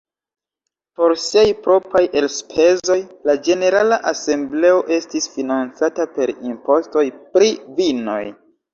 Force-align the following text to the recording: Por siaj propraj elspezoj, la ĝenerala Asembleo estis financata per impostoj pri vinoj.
Por 1.01 1.11
siaj 1.23 1.43
propraj 1.67 2.01
elspezoj, 2.21 2.97
la 3.31 3.37
ĝenerala 3.49 4.01
Asembleo 4.15 4.83
estis 4.99 5.33
financata 5.37 6.11
per 6.19 6.37
impostoj 6.53 7.09
pri 7.33 7.57
vinoj. 7.81 8.23